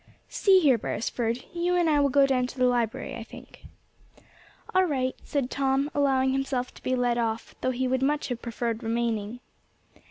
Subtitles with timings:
[0.29, 3.65] "See here, Beresford, you and I will go down to the library, I think."
[4.73, 8.41] "All right," said Tom, allowing himself to be led off, though he would much have
[8.41, 9.41] preferred remaining.